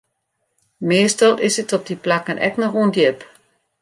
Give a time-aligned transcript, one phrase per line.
[0.91, 3.19] Meastal is it op dy plakken ek noch ûndjip.